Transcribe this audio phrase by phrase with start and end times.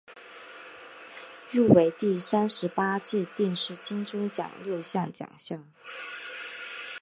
[1.51, 5.63] 入围第三十八届电视金钟奖六项奖项。